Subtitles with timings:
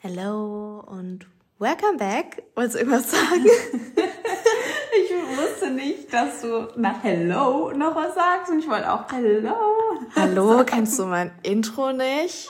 [0.00, 1.26] Hello und
[1.58, 2.42] welcome back.
[2.54, 3.44] Wolltest du irgendwas sagen?
[3.46, 9.56] ich wusste nicht, dass du nach Hello noch was sagst und ich wollte auch Hello.
[10.14, 12.48] Hallo, kennst du mein Intro nicht?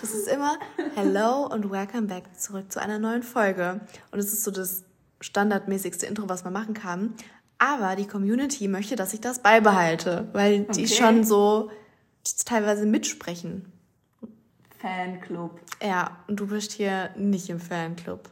[0.00, 0.58] Das ist immer
[0.94, 3.80] Hello und welcome back zurück zu einer neuen Folge.
[4.12, 4.84] Und es ist so das
[5.20, 7.14] standardmäßigste Intro, was man machen kann.
[7.58, 10.86] Aber die Community möchte, dass ich das beibehalte, weil die Okay.
[10.86, 11.70] schon so
[12.46, 13.72] teilweise mitsprechen.
[14.80, 15.60] Fanclub.
[15.82, 18.28] Ja, und du bist hier nicht im Fanclub.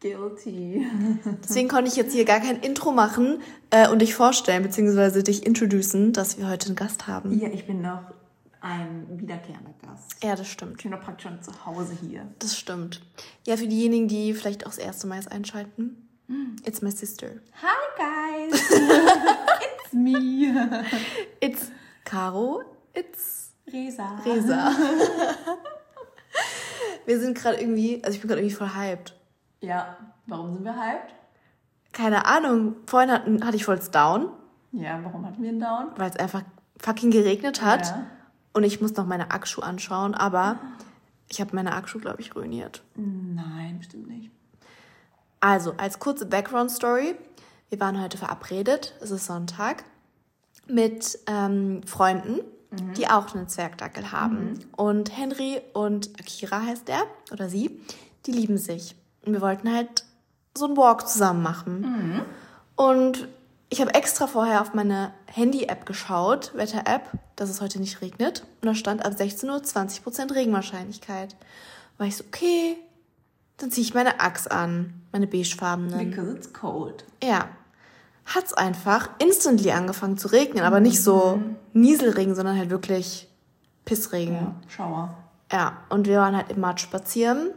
[0.00, 0.86] Guilty.
[1.44, 5.46] Deswegen konnte ich jetzt hier gar kein Intro machen äh, und dich vorstellen, beziehungsweise dich
[5.46, 7.38] introducen, dass wir heute einen Gast haben.
[7.38, 8.02] Ja, ich bin noch
[8.62, 10.22] ein wiederkehrender Gast.
[10.22, 10.76] Ja, das stimmt.
[10.78, 12.26] Ich bin doch praktisch schon zu Hause hier.
[12.38, 13.02] Das stimmt.
[13.46, 16.08] Ja, für diejenigen, die vielleicht auch das erste Mal jetzt einschalten.
[16.64, 17.40] It's my sister.
[17.60, 18.70] Hi guys.
[18.70, 20.54] It's me.
[21.40, 21.72] It's
[22.04, 22.62] Caro.
[22.94, 24.20] It's Resa.
[24.24, 24.72] Resa.
[27.10, 29.16] wir sind gerade irgendwie, also ich bin gerade irgendwie voll hyped.
[29.60, 29.96] Ja,
[30.26, 31.12] warum sind wir hyped?
[31.92, 32.76] Keine Ahnung.
[32.86, 34.28] Vorhin hatten, hatte ich volles Down,
[34.70, 35.88] Ja, warum hatten wir einen Down?
[35.96, 36.42] weil es einfach
[36.78, 37.86] fucking geregnet hat.
[37.88, 38.06] Ja.
[38.52, 40.60] Und ich muss noch meine Akku anschauen, aber
[41.28, 42.82] ich habe meine Akku, glaube ich, ruiniert.
[42.94, 44.30] Nein, bestimmt nicht.
[45.40, 47.16] Also, als kurze Background-Story.
[47.70, 49.84] Wir waren heute verabredet, es ist Sonntag,
[50.68, 52.40] mit ähm, Freunden,
[52.96, 54.60] die auch einen Zwergdackel haben.
[54.76, 57.80] Und Henry und Akira heißt er, oder sie,
[58.26, 58.94] die lieben sich.
[59.24, 60.04] Und wir wollten halt
[60.56, 62.22] so einen Walk zusammen machen.
[62.76, 63.28] Und
[63.68, 68.44] ich habe extra vorher auf meine Handy-App geschaut, Wetter-App, dass es heute nicht regnet.
[68.60, 71.36] Und da stand ab 16 Uhr 20% Regenwahrscheinlichkeit.
[71.98, 72.76] War ich so, okay,
[73.58, 76.04] dann ziehe ich meine Axt an, meine beigefarbene.
[76.04, 77.04] Because it's cold.
[77.22, 77.48] Ja.
[78.34, 81.42] Hat's einfach instantly angefangen zu regnen, aber nicht so
[81.72, 83.28] Nieselregen, sondern halt wirklich
[83.84, 84.34] Pissregen.
[84.34, 85.16] Ja, Schauer.
[85.52, 87.50] Ja, und wir waren halt im Matsch spazieren.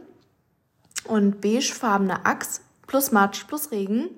[1.06, 4.08] Und beigefarbene Axt plus Matsch plus Regen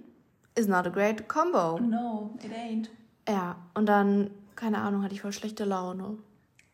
[0.54, 1.78] is not a great combo.
[1.78, 2.88] No, it ain't.
[3.28, 6.16] Ja, und dann, keine Ahnung, hatte ich voll schlechte Laune.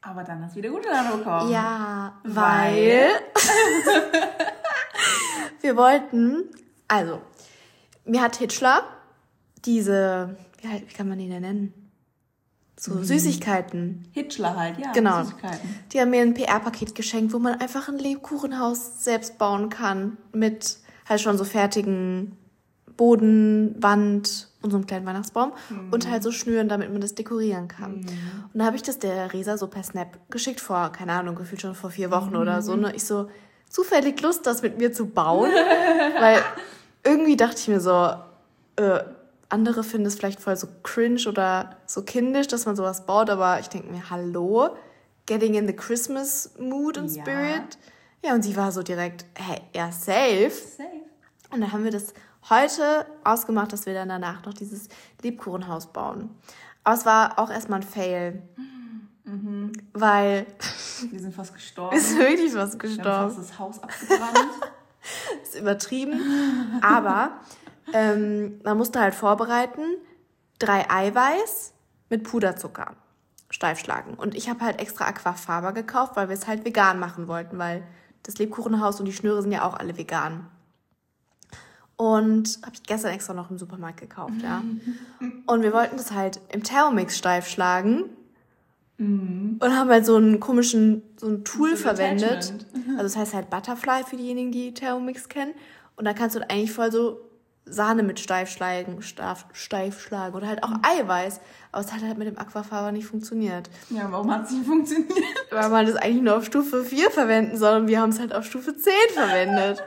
[0.03, 1.51] Aber dann hast du wieder gute Laune bekommen.
[1.51, 3.09] Ja, Weil?
[3.35, 4.03] weil
[5.61, 6.51] wir wollten,
[6.89, 7.21] also,
[8.05, 8.83] mir hat Hitchler
[9.65, 11.75] diese, wie, halt- wie kann man die denn nennen?
[12.79, 14.09] So Süßigkeiten.
[14.13, 14.91] Hitchler halt, ja.
[14.93, 15.23] Genau.
[15.93, 20.17] Die haben mir ein PR-Paket geschenkt, wo man einfach ein Lebkuchenhaus selbst bauen kann.
[20.33, 20.79] Mit
[21.09, 22.37] halt schon so fertigen
[22.97, 25.53] Boden, Wand und so einem kleinen Weihnachtsbaum.
[25.91, 27.95] Und halt so Schnüren, damit man das dekorieren kann.
[28.53, 31.61] Und da habe ich das der Resa so per Snap geschickt vor, keine Ahnung, gefühlt
[31.61, 32.75] schon vor vier Wochen oder so.
[32.75, 32.93] Ne?
[32.97, 33.29] Ich so,
[33.69, 35.51] zufällig Lust, das mit mir zu bauen.
[36.21, 36.41] Weil
[37.05, 38.11] irgendwie dachte ich mir so,
[38.77, 39.01] äh,
[39.53, 43.61] andere finden es vielleicht voll so cringe oder so kindisch, dass man sowas baut, aber
[43.61, 44.77] ich denke mir, hallo,
[45.27, 47.23] getting in the Christmas mood and Ja.
[47.23, 47.79] spirit.
[48.25, 50.51] Ja, und sie war so direkt, hey, ja, safe.
[50.51, 50.89] Safe.
[51.51, 52.15] Und dann haben wir das
[52.49, 54.89] heute ausgemacht, dass wir dann danach noch dieses
[55.23, 56.31] Lebkuchenhaus bauen.
[56.85, 58.43] Aber es war auch erstmal ein Fail.
[59.93, 60.47] Weil
[61.11, 61.97] Wir sind fast gestorben.
[61.97, 63.35] es ist wirklich was Wir haben gestorben.
[63.35, 64.51] fast das Haus abgebrannt.
[65.43, 66.21] ist übertrieben.
[66.83, 67.33] Aber
[67.93, 69.83] ähm, man musste halt vorbereiten,
[70.59, 71.73] drei Eiweiß
[72.09, 72.95] mit Puderzucker
[73.51, 74.15] steif schlagen.
[74.15, 77.83] Und ich habe halt extra Aquafaba gekauft, weil wir es halt vegan machen wollten, weil
[78.23, 80.47] das Lebkuchenhaus und die Schnüre sind ja auch alle vegan.
[81.97, 84.63] Und habe ich gestern extra noch im Supermarkt gekauft, ja.
[85.47, 88.05] Und wir wollten das halt im Thermomix steif schlagen.
[89.61, 92.33] Und haben halt so einen komischen, so ein Tool So verwendet.
[92.33, 92.67] Attachment.
[92.93, 95.53] Also das heißt halt Butterfly für diejenigen, die Thermomix kennen.
[95.97, 97.21] Und da kannst du halt eigentlich voll so
[97.65, 101.41] Sahne mit steif schlagen, steif, steif schlagen oder halt auch Eiweiß.
[101.71, 103.71] Aber es hat halt mit dem Aquafaba nicht funktioniert.
[103.91, 105.17] Ja, warum hat es nicht funktioniert?
[105.51, 108.35] Weil man das eigentlich nur auf Stufe 4 verwenden soll und wir haben es halt
[108.35, 109.83] auf Stufe 10 verwendet.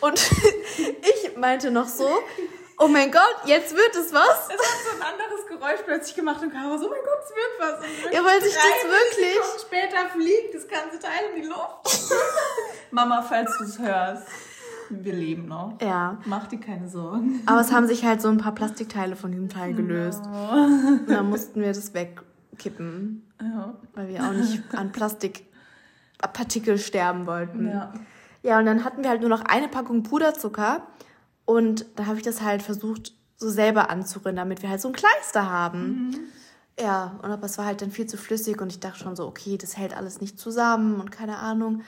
[0.00, 0.20] Und
[0.78, 2.08] ich meinte noch so,
[2.78, 4.48] oh mein Gott, jetzt wird es was.
[4.48, 7.30] Es hat so ein anderes Geräusch plötzlich gemacht und Caro so, oh mein Gott, es
[7.30, 8.04] wird was.
[8.06, 12.12] Und Ja, weil sich das wirklich- später fliegt das ganze Teil in die Luft.
[12.90, 14.26] Mama, falls du es hörst,
[15.00, 15.78] wir leben noch.
[15.80, 17.40] Ja, Mach dir keine Sorgen.
[17.46, 20.22] aber es haben sich halt so ein paar Plastikteile von diesem Teil gelöst.
[20.26, 23.74] Und dann mussten wir das wegkippen, Ja.
[23.94, 27.68] weil wir auch nicht an Plastikpartikel sterben wollten.
[27.68, 27.92] ja.
[28.44, 30.82] Ja, und dann hatten wir halt nur noch eine Packung Puderzucker
[31.44, 34.94] und da habe ich das halt versucht, so selber anzurühren, damit wir halt so ein
[34.94, 36.10] Kleister haben.
[36.80, 39.28] Ja, und aber es war halt dann viel zu flüssig und ich dachte schon so,
[39.28, 41.82] okay, das hält alles nicht zusammen und keine Ahnung.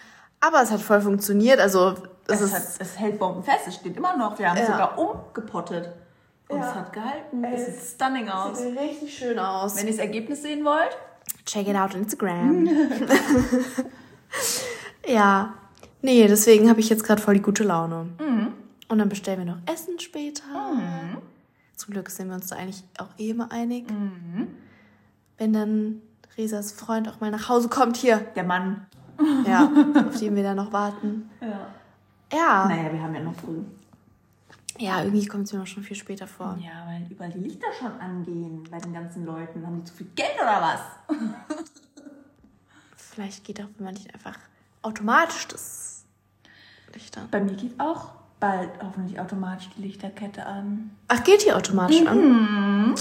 [0.47, 1.95] Aber es hat voll funktioniert, also
[2.27, 4.39] es, Es, hat, es hält bombenfest, es steht immer noch.
[4.39, 4.73] Wir haben es Ja.
[4.75, 5.91] sogar umgepottet.
[6.49, 6.69] Und Ja.
[6.69, 7.45] es hat gehalten.
[7.45, 8.59] Ey, Es sieht stunning aus.
[8.59, 9.77] sieht richtig schön aus.
[9.77, 10.97] Wenn ihr das Ergebnis sehen wollt,
[11.47, 12.69] Check it out on Instagram.
[15.07, 15.55] ja,
[16.03, 18.09] Nee, deswegen habe ich jetzt gerade voll die gute Laune.
[18.89, 20.43] Und dann bestellen wir noch Essen später.
[21.77, 23.87] Zum Glück sind wir uns da eigentlich auch eh immer einig.
[25.39, 26.03] Wenn dann
[26.37, 28.87] Resas Freund auch mal nach Hause kommt, hier, Der Mann.
[29.47, 29.71] Ja,
[30.09, 31.31] auf den wir dann noch warten.
[31.41, 31.67] Ja.
[32.33, 33.59] Ja, Naja, wir haben ja noch früh.
[34.79, 36.59] ja, irgendwie kommt es mir noch schon viel später vor.
[36.61, 39.65] Ja, weil überall die Lichter schon angehen bei den ganzen Leuten.
[39.65, 41.17] Haben die zu viel Geld oder was?
[42.97, 44.37] Vielleicht geht auch bei manchen einfach
[44.83, 46.05] automatisch das
[46.93, 47.29] Licht an.
[47.31, 48.11] Bei mir geht auch
[48.41, 50.91] bald hoffentlich automatisch die Lichterkette an.
[51.09, 52.95] Ach, geht hier automatisch an?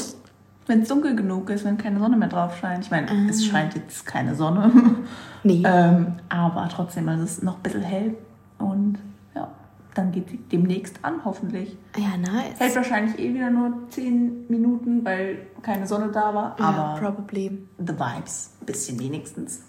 [0.67, 2.85] Wenn es dunkel genug ist, wenn keine Sonne mehr drauf scheint.
[2.85, 4.71] Ich meine, es scheint jetzt keine Sonne.
[5.45, 5.61] Nee.
[5.65, 8.15] ähm, aber trotzdem, also es ist noch ein bisschen hell.
[8.59, 8.97] Und
[9.35, 9.51] ja,
[9.93, 11.77] dann geht sie demnächst an, hoffentlich.
[11.97, 12.57] Ja, nice.
[12.59, 16.55] Hält wahrscheinlich eh wieder nur 10 Minuten, weil keine Sonne da war.
[16.57, 17.61] ja, Aber probably.
[17.77, 19.63] the vibes, ein bisschen wenigstens.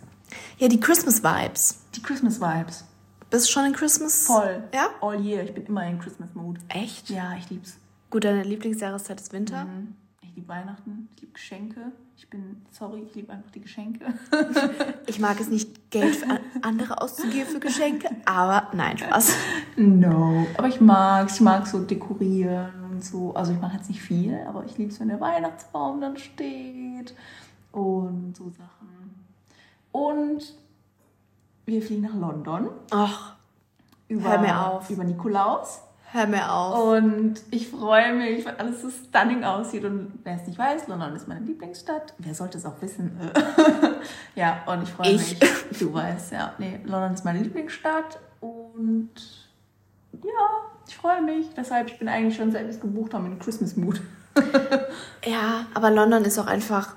[0.58, 1.80] Ja, die Christmas Vibes.
[1.96, 2.84] Die Christmas Vibes.
[3.30, 4.26] Bist du schon in Christmas?
[4.26, 4.62] Voll.
[4.72, 4.86] Ja?
[5.00, 5.42] All year.
[5.42, 6.58] Ich bin immer in Christmas Mood.
[6.68, 7.10] Echt?
[7.10, 7.78] Ja, ich lieb's.
[8.10, 9.64] Gut, deine Lieblingsjahreszeit ist Winter.
[9.64, 9.94] Mhm.
[10.34, 11.08] Ich liebe Weihnachten.
[11.14, 11.92] Ich liebe Geschenke.
[12.16, 14.04] Ich bin, sorry, ich liebe einfach die Geschenke.
[15.06, 19.32] Ich mag es nicht, Geld für an- andere auszugeben für Geschenke, aber nein, Spaß.
[19.76, 20.44] no.
[20.58, 21.34] Aber ich mag's.
[21.36, 23.32] Ich mag so dekorieren und so.
[23.34, 27.14] Also ich mache jetzt nicht viel, aber ich liebe es, wenn der Weihnachtsbaum dann steht.
[27.70, 29.14] Und so Sachen.
[29.92, 30.54] Und
[31.66, 32.70] wir fliegen nach London.
[32.90, 33.36] Ach,
[34.08, 34.90] Über, Hör mir auf.
[34.90, 35.80] Über Nikolaus.
[36.14, 36.96] Hör mir auf.
[36.96, 39.84] Und ich freue mich, weil alles so stunning aussieht.
[39.84, 42.14] Und wer es nicht weiß, London ist meine Lieblingsstadt.
[42.18, 43.18] Wer sollte es auch wissen?
[44.36, 45.40] ja, und ich freue Ich.
[45.40, 45.78] mich.
[45.78, 46.52] Du weißt, ja.
[46.58, 48.20] Nee, London ist meine Lieblingsstadt.
[48.40, 49.10] Und
[50.12, 50.48] ja,
[50.86, 51.48] ich freue mich.
[51.56, 54.00] Deshalb, ich bin eigentlich schon, es gebucht haben, in Christmas Mood.
[55.26, 56.96] Ja, aber London ist auch einfach.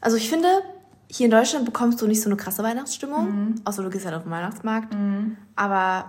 [0.00, 0.48] Also ich finde,
[1.10, 3.56] hier in Deutschland bekommst du nicht so eine krasse Weihnachtsstimmung.
[3.64, 4.94] Außer du gehst halt auf den Weihnachtsmarkt.
[5.56, 6.04] Aber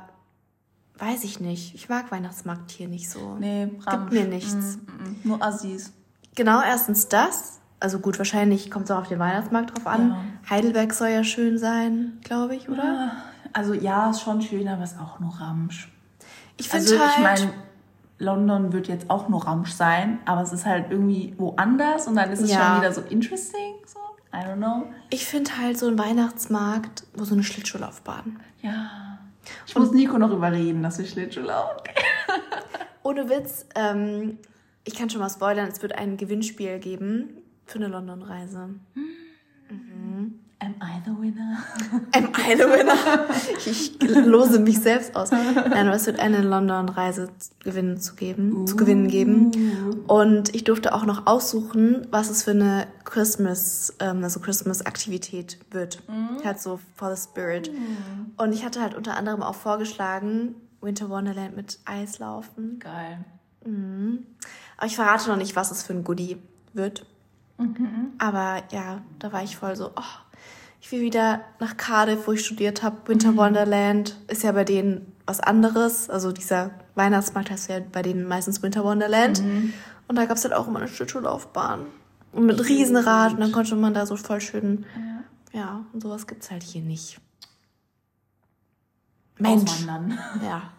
[1.00, 1.75] weiß ich nicht.
[1.75, 3.36] Ich mag Weihnachtsmarkt hier nicht so.
[3.39, 4.53] Nee, Gibt mir nichts.
[4.77, 5.92] Mm, mm, Nur Assis.
[6.36, 7.59] Genau, erstens das.
[7.80, 10.15] Also gut, wahrscheinlich kommt es auch auf den Weihnachtsmarkt drauf an.
[10.50, 13.12] Heidelberg soll ja schön sein, glaube ich, oder?
[13.53, 15.92] Also ja, ist schon schön, aber ist auch nur Ramsch.
[16.57, 17.53] Ich finde Also ich halt, meine,
[18.18, 22.31] London wird jetzt auch nur Ramsch sein, aber es ist halt irgendwie woanders und dann
[22.31, 22.65] ist es Ja.
[22.71, 23.75] schon wieder so interesting.
[23.86, 24.00] So,
[24.33, 24.86] I don't know.
[25.09, 28.39] ich finde halt so ein Weihnachtsmarkt, wo so eine Schlittschuhlaufbahn.
[28.62, 29.19] Ja.
[29.68, 31.81] Ich muss Nico noch überreden, dass wir Schlittschuh laufen.
[33.03, 34.39] Ohne Witz, ähm,
[34.83, 38.69] ich kann schon mal spoilern, es wird ein Gewinnspiel geben für eine London-Reise.
[40.59, 41.57] Am I the winner?
[42.13, 43.27] Am I the winner?
[43.65, 45.31] Ich lose mich selbst aus.
[45.31, 47.29] Nein, aber es wird eine London-Reise
[47.63, 49.51] gewinnen zu geben, zu gewinnen geben.
[50.07, 56.01] Und ich durfte auch noch aussuchen, was es für eine Christmas, ähm, also Christmas-Aktivität wird.
[56.43, 57.69] Halt so for the spirit.
[58.37, 62.79] Und ich hatte halt unter anderem auch vorgeschlagen, Winter Wonderland mit Eislaufen.
[62.79, 63.25] Geil.
[64.77, 66.37] Aber ich verrate noch nicht, was es für ein Goodie
[66.73, 67.05] wird.
[68.17, 70.25] Aber ja, da war ich voll so, oh,
[70.81, 72.98] ich will wieder nach Cardiff, wo ich studiert habe.
[73.07, 76.10] Winter Wonderland ist ja bei denen was anderes.
[76.10, 79.42] Also dieser Weihnachtsmarkt heißt ja bei denen meistens Winter Wonderland.
[80.07, 81.88] Und da gab es halt auch immer eine Schlittschuhlaufbahn.
[82.31, 83.33] Und mit Riesenrad.
[83.33, 84.86] Und dann konnte man da so voll schön,
[85.54, 87.18] ja, und sowas gibt's halt hier nicht.
[89.38, 89.72] Mensch.
[90.44, 90.74] Ja.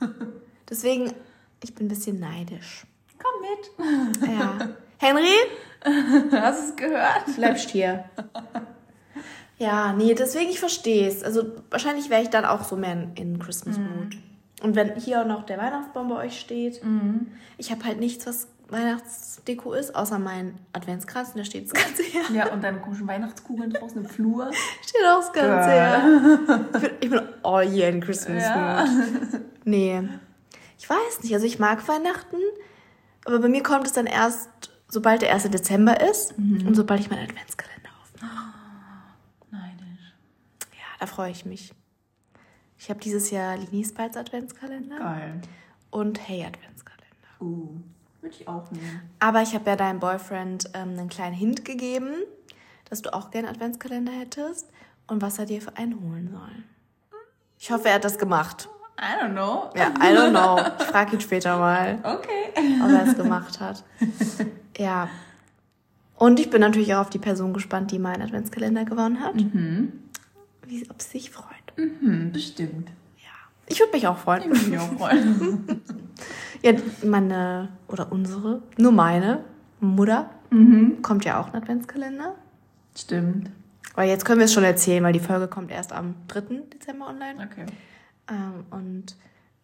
[0.68, 1.12] Deswegen,
[1.64, 2.86] ich bin ein bisschen neidisch.
[3.18, 4.30] Komm mit.
[4.30, 4.68] Ja.
[4.98, 5.34] Henry,
[6.32, 7.36] Hast du es gehört?
[7.36, 8.04] bleibst hier.
[9.58, 11.22] Ja, nee, deswegen ich verstehe es.
[11.22, 14.16] Also wahrscheinlich wäre ich dann auch so mehr in, in Christmas Mood.
[14.62, 16.80] Und wenn hier auch noch der Weihnachtsbaum bei euch steht,
[17.58, 22.02] ich habe halt nichts, was Weihnachtsdeko ist, außer mein Adventskranz, und da steht das ganze
[22.10, 22.30] Jahr.
[22.32, 24.50] Ja, und deine komischen Weihnachtskugeln draußen im Flur.
[24.82, 25.70] Steht auch das ganze.
[25.70, 26.02] Jahr.
[26.74, 28.84] Ich bin, ich bin all year in Christmas Ja.
[28.84, 29.40] Mood.
[29.64, 30.02] Nee.
[30.78, 32.36] Ich weiß nicht, also ich mag Weihnachten,
[33.24, 34.48] aber bei mir kommt es dann erst,
[34.88, 35.44] sobald der 1.
[35.50, 38.54] Dezember ist und sobald ich meinen Adventskalender aufmache.
[40.98, 41.72] Da freue ich mich.
[42.78, 45.40] Ich habe dieses Jahr Linis Bites Adventskalender Geil.
[45.90, 47.06] und Hey Adventskalender.
[47.40, 47.68] Uh,
[48.20, 49.02] würde ich auch nehmen.
[49.18, 52.10] Aber ich habe ja deinem Boyfriend ähm, einen kleinen Hint gegeben,
[52.88, 54.68] dass du auch gerne Adventskalender hättest
[55.06, 56.64] und was er dir für einen holen soll.
[57.58, 58.68] Ich hoffe, er hat das gemacht.
[58.98, 59.70] I don't know.
[59.74, 60.58] Ja, I don't know.
[60.78, 62.52] Ich frage ihn später mal, Okay.
[62.82, 63.84] ob er es gemacht hat.
[64.78, 65.08] Ja.
[66.16, 69.34] Und ich bin natürlich auch auf die Person gespannt, die meinen Adventskalender gewonnen hat.
[70.66, 71.46] Wie, ob sie sich freut.
[71.76, 72.90] Hm, bestimmt.
[73.18, 73.30] Ja.
[73.66, 74.44] Ich würde mich auch freuen.
[74.50, 75.82] Würde mich auch freuen.
[76.62, 76.72] Ja,
[77.04, 79.44] meine, oder unsere, nur meine
[79.78, 80.30] Mutter
[81.02, 82.34] kommt ja auch ein Adventskalender.
[82.96, 83.50] Stimmt.
[83.92, 86.62] Aber jetzt können wir es schon erzählen, weil die Folge kommt erst am 3.
[86.72, 87.42] Dezember online.
[87.44, 87.66] Okay.
[88.28, 89.16] Ähm, und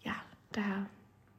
[0.02, 0.12] ja,
[0.52, 0.60] da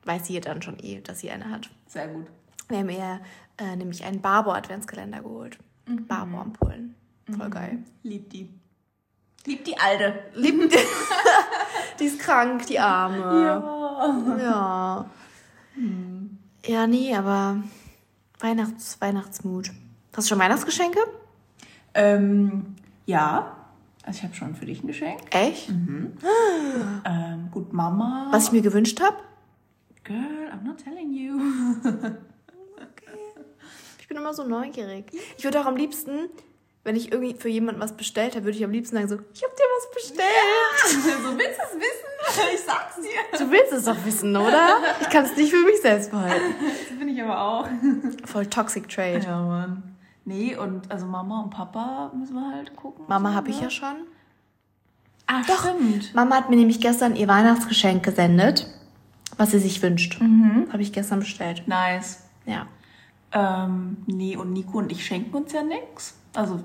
[0.06, 1.70] weiß sie dann schon eh, dass sie eine hat.
[1.88, 2.28] Sehr gut.
[2.68, 3.20] Wir haben ihr
[3.58, 5.58] äh, nämlich einen Barbo-Adventskalender geholt.
[5.88, 6.08] Mhm.
[6.08, 6.96] Barbo-Ampullen.
[7.38, 7.80] Voll geil.
[8.04, 8.50] Lieb die.
[9.46, 10.14] Lieb die Alte.
[10.34, 10.78] Lieb die.
[12.00, 13.18] die ist krank, die Arme.
[13.18, 14.36] Ja.
[14.38, 15.10] Ja.
[16.66, 17.62] Ja, nee, aber
[18.40, 19.72] Weihnachts Weihnachtsmut.
[20.16, 21.00] Hast du schon Weihnachtsgeschenke?
[21.94, 23.58] Ähm, ja.
[24.04, 25.22] Also ich habe schon für dich ein Geschenk.
[25.32, 25.72] Echt?
[27.06, 28.28] Ähm, gut, Mama.
[28.32, 29.18] Was ich mir gewünscht habe?
[30.06, 31.38] Girl, I'm not telling you.
[34.00, 35.06] Ich bin immer so neugierig.
[35.38, 36.30] Ich würde auch am liebsten,
[36.84, 39.44] wenn ich irgendwie für jemanden was bestellt habe, würde ich am liebsten sagen so, ich
[39.44, 41.24] habe dir was bestellt.
[41.24, 42.54] so willst du es wissen?
[42.54, 43.40] Ich sag's dir.
[43.40, 44.80] Du willst es doch wissen, oder?
[45.02, 46.56] Ich kann es nicht für mich selbst behalten.
[46.90, 47.68] Das bin ich aber auch.
[48.26, 49.20] Voll Toxic Trade.
[49.20, 49.84] Ja, Mann.
[50.26, 53.06] Nee, und also Mama und Papa müssen wir halt gucken.
[53.08, 53.64] Mama so, habe ich ne?
[53.64, 53.96] ja schon.
[55.28, 55.60] Ah, Doch.
[55.60, 56.14] stimmt.
[56.14, 58.68] Mama hat mir nämlich gestern ihr Weihnachtsgeschenk gesendet,
[59.38, 60.20] was sie sich wünscht.
[60.72, 61.64] Habe ich gestern bestellt.
[61.66, 62.24] Nice.
[62.46, 62.68] Ja.
[63.32, 66.16] Ähm, nee, und Nico und ich schenken uns ja nix.
[66.34, 66.60] Also,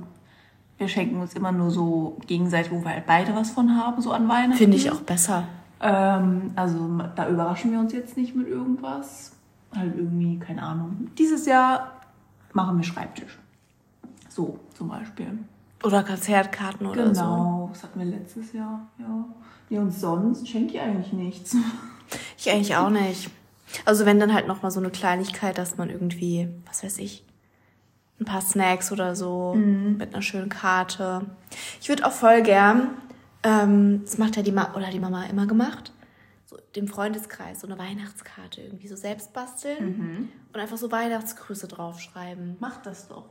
[0.78, 4.12] wir schenken uns immer nur so gegenseitig, wo wir halt beide was von haben, so
[4.12, 4.58] an Weihnachten.
[4.58, 5.44] Finde ich auch besser.
[5.80, 9.32] Ähm, also, da überraschen wir uns jetzt nicht mit irgendwas.
[9.74, 11.08] Halt irgendwie, keine Ahnung.
[11.18, 11.92] Dieses Jahr
[12.52, 13.38] machen wir Schreibtisch.
[14.28, 15.38] So, zum Beispiel.
[15.84, 17.20] Oder Konzertkarten oder so.
[17.20, 19.24] Genau, das hatten wir letztes Jahr, ja.
[19.70, 21.56] Nee, und sonst schenke ich eigentlich nichts.
[22.38, 23.30] Ich eigentlich auch nicht.
[23.84, 27.22] Also wenn dann halt noch mal so eine Kleinigkeit, dass man irgendwie, was weiß ich,
[28.20, 31.26] ein paar Snacks oder so mit einer schönen Karte.
[31.80, 32.90] Ich würde auch voll gern,
[33.42, 35.92] ähm, das macht ja die Ma oder die Mama immer gemacht,
[36.46, 42.56] so dem Freundeskreis so eine Weihnachtskarte irgendwie so selbst basteln und einfach so Weihnachtsgrüße draufschreiben.
[42.58, 43.26] Mach das doch.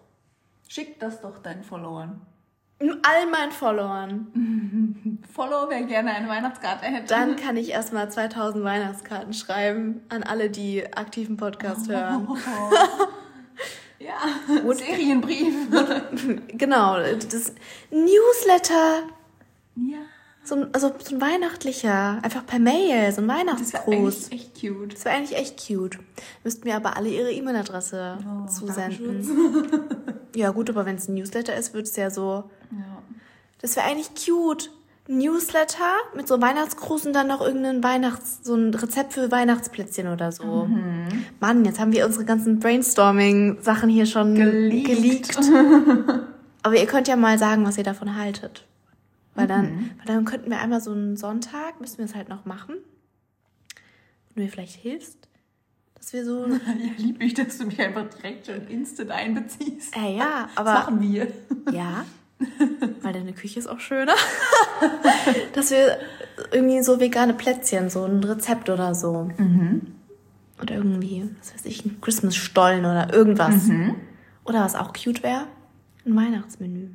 [0.68, 2.22] Schick das doch deinen Followern.
[2.80, 5.20] All meinen Followern.
[5.34, 7.08] Follow, wer gerne eine Weihnachtskarte hätte.
[7.08, 12.28] Dann kann ich erstmal 2000 Weihnachtskarten schreiben an alle, die aktiven Podcast hören.
[14.66, 15.54] ja, Serienbrief.
[16.50, 17.54] Genau, das
[17.92, 19.04] Newsletter,
[19.76, 19.98] ja,
[20.44, 24.32] so ein, also so ein weihnachtlicher, einfach per Mail, so ein das wäre Weihnachtsgruß.
[24.32, 24.94] eigentlich echt cute.
[24.94, 26.00] Das wäre eigentlich echt cute.
[26.44, 29.84] Müssten mir aber alle ihre E-Mail-Adresse Oh, zusenden.
[30.36, 32.44] Ja gut, aber wenn es ein Newsletter ist, wird es ja so.
[32.72, 33.02] Ja.
[33.60, 34.70] Das wäre eigentlich cute.
[35.08, 40.08] Newsletter mit so einem Weihnachtsgruß und dann noch irgendein Weihnachts, so ein Rezept für Weihnachtsplätzchen
[40.08, 40.66] oder so.
[40.66, 41.26] Mhm.
[41.40, 44.88] Mann, jetzt haben wir unsere ganzen Brainstorming-Sachen hier schon Geleakt.
[44.88, 45.40] geleakt.
[46.64, 48.66] Aber ihr könnt ja mal sagen, was ihr davon haltet.
[49.36, 49.90] Weil dann, Mhm.
[50.00, 52.76] weil dann könnten wir einmal so einen Sonntag, müssen wir es halt noch machen.
[52.76, 55.18] Und du mir vielleicht hilfst,
[55.96, 56.58] dass wir so, Ja,
[56.98, 59.96] lieb ich, dass du mich einfach direkt schon instant einbeziehst.
[59.96, 61.28] äh, ja, Das aber, machen wir.
[61.72, 62.04] ja,
[63.02, 64.16] weil deine Küche ist auch schöner,
[65.54, 65.98] dass wir
[66.52, 69.30] irgendwie so vegane Plätzchen, so ein Rezept oder so.
[70.62, 73.70] Oder irgendwie, was weiß ich, ein Christmas-Stollen oder irgendwas.
[74.44, 75.48] Oder was auch cute wäre,
[76.06, 76.90] ein Weihnachtsmenü.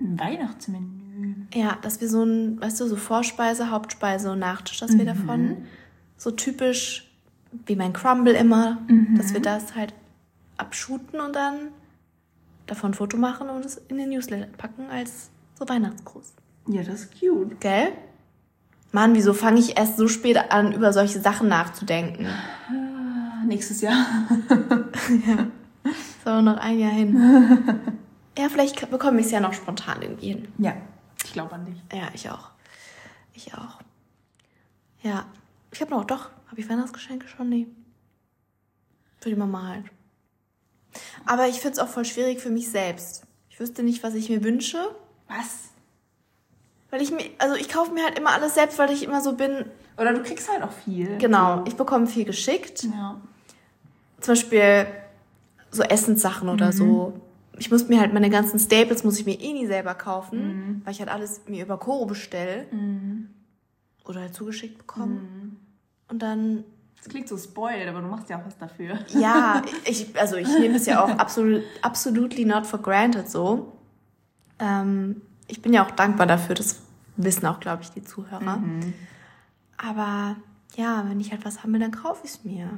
[0.00, 1.46] Ein Weihnachtsmenü.
[1.54, 5.58] Ja, dass wir so ein, weißt du, so Vorspeise, Hauptspeise und Nachtisch, dass wir davon
[6.16, 7.10] so typisch
[7.66, 8.78] wie mein Crumble immer,
[9.16, 9.94] dass wir das halt
[10.56, 11.68] abschuten und dann
[12.72, 16.34] davon ein Foto machen und es in den Newsletter packen als so Weihnachtsgruß.
[16.68, 17.60] Ja, das ist cute.
[17.60, 17.92] Gell?
[18.92, 22.26] Mann, wieso fange ich erst so spät an, über solche Sachen nachzudenken?
[23.46, 24.06] Nächstes Jahr.
[25.84, 27.16] Ist aber noch ein Jahr hin.
[28.38, 30.48] ja, vielleicht bekomme ich es ja noch spontan irgendwie hin.
[30.58, 30.74] Ja,
[31.24, 31.82] ich glaube an dich.
[31.92, 32.50] Ja, ich auch.
[33.34, 33.80] Ich auch.
[35.02, 35.26] Ja.
[35.72, 36.30] Ich habe noch, doch.
[36.48, 37.48] Habe ich Weihnachtsgeschenke schon?
[37.48, 37.66] Nee.
[39.20, 39.86] Für die Mama halt.
[41.26, 43.24] Aber ich finde es auch voll schwierig für mich selbst.
[43.50, 44.78] Ich wüsste nicht, was ich mir wünsche.
[45.28, 45.70] Was?
[46.90, 49.34] Weil ich mir, also ich kaufe mir halt immer alles selbst, weil ich immer so
[49.34, 49.64] bin.
[49.96, 51.16] Oder du kriegst halt auch viel.
[51.18, 52.84] Genau, ich bekomme viel geschickt.
[52.84, 53.20] Ja.
[54.20, 54.86] Zum Beispiel
[55.70, 57.14] so Essenssachen oder so.
[57.58, 60.92] Ich muss mir halt meine ganzen Staples muss ich mir eh nie selber kaufen, weil
[60.92, 62.66] ich halt alles mir über Koro bestelle.
[64.04, 65.20] Oder halt zugeschickt bekomme.
[66.08, 66.64] Und dann
[67.02, 68.96] Das klingt so spoiled, aber du machst ja auch was dafür.
[69.08, 73.72] Ja, ich, also ich nehme es ja auch absolut, absolutely not for granted so.
[74.60, 76.80] Ähm, ich bin ja auch dankbar dafür, das
[77.16, 78.58] wissen auch, glaube ich, die Zuhörer.
[79.78, 80.36] Aber
[80.76, 82.68] ja, wenn ich halt was haben will, dann kaufe ich es mir.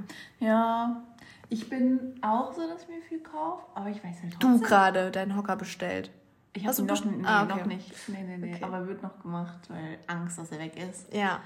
[0.40, 1.02] Ja,
[1.50, 4.62] ich bin auch so, dass ich mir viel kaufe, aber ich weiß halt Du trotzdem.
[4.62, 6.10] gerade deinen Hocker bestellt.
[6.54, 7.58] Ich habe du noch, nee, Ah, okay.
[7.58, 7.92] noch nicht.
[8.08, 8.54] Nee, nee, nee.
[8.54, 8.64] Okay.
[8.64, 11.12] Aber wird noch gemacht, weil Angst, dass er weg ist.
[11.12, 11.40] Ja.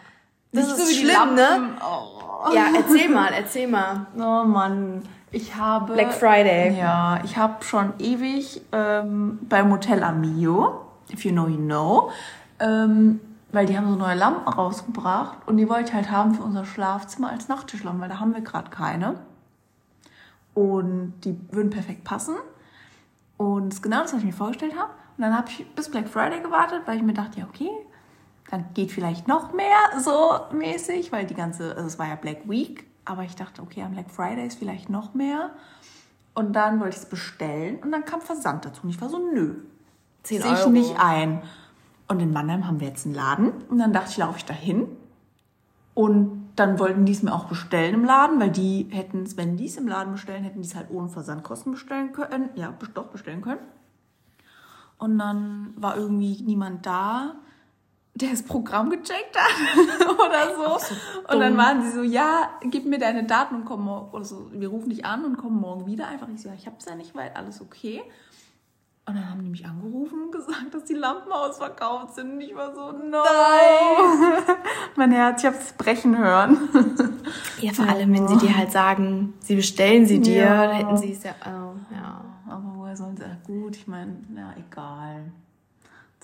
[0.53, 1.77] Nicht Das so ist wie die schlimm, ne?
[1.81, 2.55] Oh.
[2.55, 4.07] Ja, erzähl mal, erzähl mal.
[4.17, 5.95] oh Mann, ich habe...
[5.95, 6.79] Black Friday.
[6.79, 12.11] Ja, ich habe schon ewig ähm, beim Hotel Amio, if you know, you know,
[12.61, 16.43] ähm, weil die haben so neue Lampen rausgebracht und die wollte ich halt haben für
[16.43, 19.17] unser Schlafzimmer als Nachttischlampen, weil da haben wir gerade keine.
[20.55, 22.35] Und die würden perfekt passen.
[23.37, 24.91] Und das ist genau das, was ich mir vorgestellt habe.
[25.17, 27.71] Und dann habe ich bis Black Friday gewartet, weil ich mir dachte, ja, okay,
[28.51, 32.49] dann geht vielleicht noch mehr so mäßig, weil die ganze, also es war ja Black
[32.49, 35.51] Week, aber ich dachte, okay, am Black Friday ist vielleicht noch mehr.
[36.35, 38.83] Und dann wollte ich es bestellen und dann kam Versand dazu.
[38.85, 39.57] Und ich war so, nö,
[40.23, 41.43] 10 sehe ich nicht ein.
[42.07, 43.53] Und in Mannheim haben wir jetzt einen Laden.
[43.69, 44.89] Und dann dachte ich, laufe ich da hin.
[45.95, 49.57] Und dann wollten die es mir auch bestellen im Laden, weil die hätten es, wenn
[49.57, 52.51] die es im Laden bestellen, hätten die es halt ohne Versandkosten bestellen können.
[52.55, 53.61] Ja, doch bestellen können.
[54.97, 57.35] Und dann war irgendwie niemand da
[58.19, 60.79] der das Programm gecheckt hat oder so.
[60.79, 60.95] so
[61.33, 64.51] und dann waren sie so, ja, gib mir deine Daten und komm morgen, oder so,
[64.53, 66.09] wir rufen dich an und kommen morgen wieder.
[66.09, 68.03] Einfach ich so, ja, ich hab's ja nicht, weil alles okay.
[69.07, 72.33] Und dann haben die mich angerufen und gesagt, dass die Lampen ausverkauft sind.
[72.33, 73.23] Und ich war so, no.
[73.23, 74.57] Nein.
[74.97, 76.59] mein Herz, ich hab's brechen hören.
[77.61, 80.67] ja, vor allem, wenn sie dir halt sagen, sie bestellen sie dir, ja.
[80.67, 82.25] dann hätten sie es ja, oh, ja.
[82.49, 85.33] Aber woher sollen sie, gut, ich meine, ja, egal.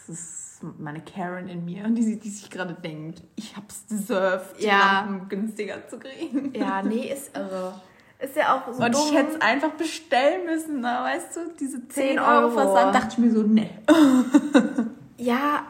[0.07, 0.45] Das ist
[0.79, 5.03] meine Karen in mir, die, die sich gerade denkt, ich hab's deserved, die ja.
[5.03, 6.53] Lampen günstiger zu kriegen.
[6.55, 7.73] Ja, nee, ist also.
[8.19, 9.03] Ist ja auch so Und dumm.
[9.07, 10.99] ich hätte es einfach bestellen müssen, ne?
[11.03, 13.69] weißt du, diese 10 Euro Versand, dachte ich mir so, ne.
[15.19, 15.65] ja,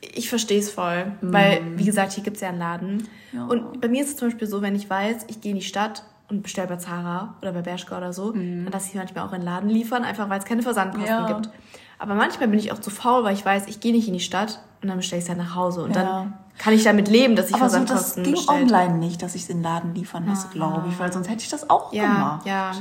[0.00, 1.32] ich verstehe es voll, mm.
[1.32, 3.08] weil, wie gesagt, hier gibt es ja einen Laden.
[3.32, 3.46] Ja.
[3.46, 5.64] Und bei mir ist es zum Beispiel so, wenn ich weiß, ich gehe in die
[5.64, 8.64] Stadt und bestelle bei Zara oder bei Bershka oder so, mm.
[8.64, 11.26] dann lasse ich manchmal auch in den Laden liefern, einfach weil es keine Versandkosten ja.
[11.32, 11.50] gibt.
[11.98, 14.20] Aber manchmal bin ich auch zu faul, weil ich weiß, ich gehe nicht in die
[14.20, 15.82] Stadt und dann bestelle ich es halt nach Hause.
[15.82, 16.02] Und ja.
[16.02, 19.42] dann kann ich damit leben, dass ich Aber so, das ging online nicht, dass ich
[19.42, 20.52] es in den Laden liefern lasse, ah.
[20.52, 22.46] glaube ich, weil sonst hätte ich das auch ja, gemacht.
[22.46, 22.72] Ja,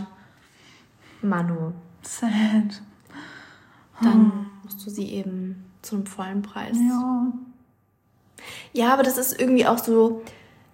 [1.21, 1.73] Manu.
[2.01, 2.81] Sad.
[4.01, 4.45] Dann hm.
[4.63, 6.77] musst du sie eben zum vollen Preis.
[6.77, 7.31] Ja.
[8.73, 10.21] Ja, aber das ist irgendwie auch so,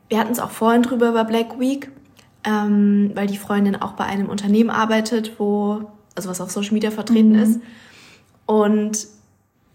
[0.10, 1.92] wir hatten es auch vorhin drüber über Black Week,
[2.44, 6.92] ähm, weil die Freundin auch bei einem Unternehmen arbeitet, wo, also was auf Social Media
[6.92, 7.40] vertreten mhm.
[7.40, 7.60] ist.
[8.46, 9.08] Und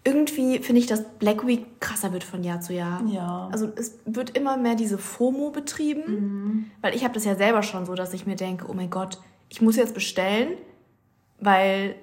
[0.03, 3.03] irgendwie finde ich, dass Black Week krasser wird von Jahr zu Jahr.
[3.07, 3.49] Ja.
[3.51, 6.71] Also es wird immer mehr diese FOMO betrieben, mhm.
[6.81, 9.19] weil ich habe das ja selber schon so, dass ich mir denke, oh mein Gott,
[9.49, 10.53] ich muss jetzt bestellen,
[11.39, 11.95] weil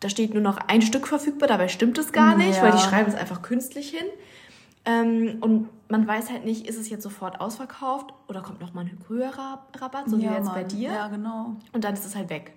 [0.00, 2.62] da steht nur noch ein Stück verfügbar, dabei stimmt es gar nicht, ja.
[2.62, 4.06] weil die schreiben es einfach künstlich hin.
[4.84, 8.80] Ähm, und man weiß halt nicht, ist es jetzt sofort ausverkauft oder kommt noch mal
[8.84, 10.54] ein höherer Rabatt, so ja, wie jetzt Mann.
[10.54, 10.90] bei dir.
[10.90, 11.56] Ja, genau.
[11.72, 12.52] Und dann ist es halt weg.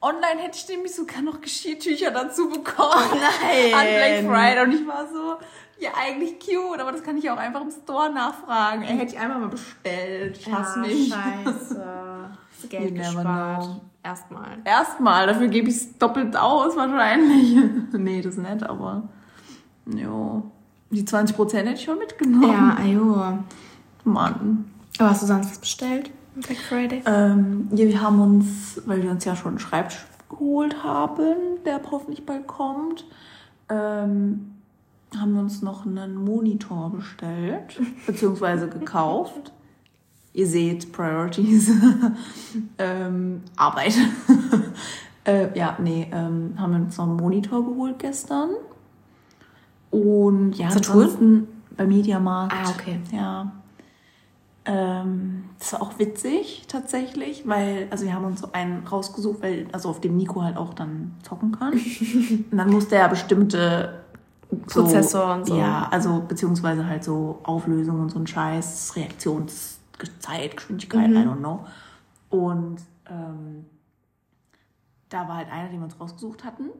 [0.00, 3.10] Online hätte ich nämlich sogar noch Geschirrtücher dazu bekommen.
[3.12, 3.74] Oh nein.
[3.74, 4.64] An Black Friday.
[4.64, 5.36] Und ich war so,
[5.78, 8.82] ja, eigentlich cute, aber das kann ich auch einfach im Store nachfragen.
[8.82, 10.38] Er hätte ich einfach mal bestellt.
[10.38, 11.08] Ich hasse ja, mich.
[11.08, 12.30] Scheiße.
[12.68, 13.80] Geld gespart.
[14.02, 14.58] Erstmal.
[14.64, 17.56] Erstmal, dafür gebe ich es doppelt aus wahrscheinlich.
[17.92, 19.08] nee, das ist nett, aber.
[19.86, 20.42] Jo.
[20.90, 22.50] Die 20% hätte ich schon mitgenommen.
[22.50, 23.38] Ja, ajo.
[24.04, 24.70] Mann.
[24.98, 26.10] Aber hast du sonst was bestellt?
[26.36, 27.02] Black Friday?
[27.06, 31.80] Ähm, ja, wir haben uns, weil wir uns ja schon einen Schreibtisch geholt haben, der
[31.90, 33.04] hoffentlich bald kommt,
[33.68, 34.52] ähm,
[35.16, 39.52] haben wir uns noch einen Monitor bestellt, beziehungsweise gekauft.
[40.32, 41.70] Ihr seht, Priorities.
[42.78, 43.94] ähm, Arbeit.
[45.24, 48.50] äh, ja, nee, ähm, haben wir uns noch einen Monitor geholt gestern.
[49.90, 51.48] Und ja, Saturn?
[51.74, 52.54] bei Mediamarkt.
[52.54, 53.00] Ah, okay.
[53.12, 53.50] Ja.
[54.66, 59.68] Ähm, das war auch witzig tatsächlich, weil, also wir haben uns so einen rausgesucht, weil,
[59.72, 61.72] also auf dem Nico halt auch dann zocken kann.
[62.50, 64.02] und dann musste er bestimmte
[64.66, 65.56] so, Prozessor und so.
[65.56, 71.16] Ja, also beziehungsweise halt so Auflösung und so ein Scheiß, Reaktionszeit, Geschwindigkeit, mhm.
[71.16, 71.64] I don't know.
[72.30, 73.66] Und ähm,
[75.08, 76.70] da war halt einer, den wir uns rausgesucht hatten,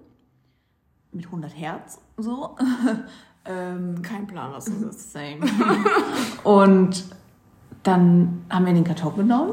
[1.12, 2.56] mit 100 Hertz so.
[3.44, 5.12] ähm, Kein Plan, was das ist.
[5.12, 5.38] Same.
[6.42, 7.04] und
[7.86, 9.52] dann haben wir den Karton genommen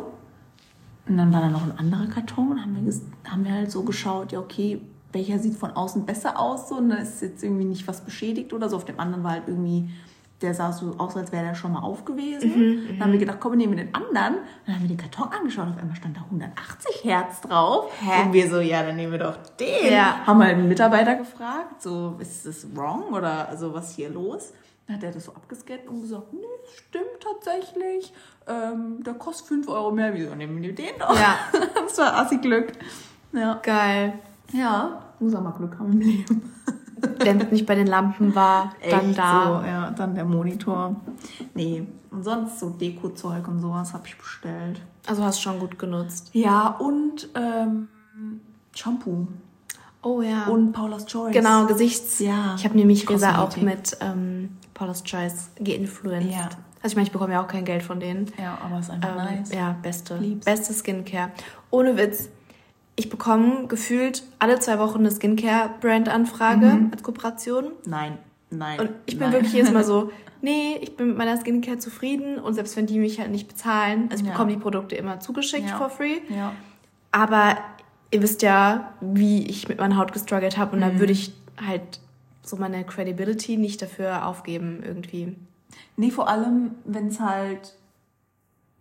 [1.08, 2.94] und dann war da noch ein anderer Karton und haben wir,
[3.32, 6.90] haben wir halt so geschaut, ja okay, welcher sieht von außen besser aus so und
[6.90, 8.78] da ist jetzt irgendwie nicht was beschädigt oder so.
[8.78, 9.90] Auf dem anderen war halt irgendwie,
[10.42, 12.50] der sah so aus, als wäre der schon mal aufgewesen.
[12.50, 14.38] Mhm, dann haben wir gedacht, komm, wir nehmen den anderen.
[14.66, 17.92] Dann haben wir den Karton angeschaut, auf einmal stand da 180 Hertz drauf.
[18.02, 18.26] Hä?
[18.26, 19.94] Und wir so, ja, dann nehmen wir doch den.
[19.94, 20.26] Ja.
[20.26, 24.54] Haben halt einen Mitarbeiter gefragt, so, ist das wrong oder also was hier los?
[24.88, 28.14] Dann hat er das so abgescannt und gesagt, nee, das stimmt tatsächlich.
[28.48, 30.14] Ähm, der kostet 5 Euro mehr.
[30.14, 31.16] Wieso nehmen wir den doch?
[31.16, 31.38] Ja.
[31.76, 32.74] das war assi Glück.
[33.32, 33.60] Ja.
[33.64, 34.20] Geil.
[34.52, 36.54] Ja, muss auch mal Glück haben im Leben.
[37.20, 39.62] Wenn es nicht bei den Lampen war, dann Echt da.
[39.62, 40.96] So, ja, dann der Monitor.
[41.54, 44.82] Nee, und sonst so Deko-Zeug und sowas habe ich bestellt.
[45.08, 46.30] Also hast du schon gut genutzt.
[46.34, 47.90] Ja, und ähm,
[48.74, 49.28] Shampoo.
[50.04, 50.46] Oh ja.
[50.48, 51.34] Und Paula's Choice.
[51.34, 52.20] Genau, Gesichts.
[52.20, 52.56] Ja.
[52.58, 56.32] Ich habe nämlich Resa auch mit ähm, Paula's Choice geinfluenced.
[56.32, 56.50] Ja.
[56.82, 58.32] Also ich meine, ich bekomme ja auch kein Geld von denen.
[58.38, 59.54] Ja, aber es ist einfach ähm, nice.
[59.54, 60.18] Ja, beste.
[60.18, 60.46] Lieb's.
[60.46, 61.32] Beste Skincare.
[61.72, 62.30] Ohne Witz.
[62.96, 66.90] Ich bekomme gefühlt alle zwei Wochen eine Skincare-Brand-Anfrage mhm.
[66.92, 67.72] als Kooperation.
[67.86, 68.18] Nein,
[68.52, 68.80] nein.
[68.80, 69.34] Und ich bin nein.
[69.34, 70.12] wirklich jetzt mal so,
[70.42, 74.10] nee, ich bin mit meiner Skincare zufrieden und selbst wenn die mich halt nicht bezahlen,
[74.12, 74.34] also ich ja.
[74.34, 75.78] bekomme die Produkte immer zugeschickt ja.
[75.78, 76.18] for free.
[76.30, 76.54] Ja.
[77.12, 77.58] Aber
[78.14, 80.84] ihr wisst ja, wie ich mit meiner Haut gestruggelt habe und mhm.
[80.84, 81.34] da würde ich
[81.66, 82.00] halt
[82.44, 85.36] so meine Credibility nicht dafür aufgeben irgendwie.
[85.98, 87.76] Nee, vor allem, wenn es halt,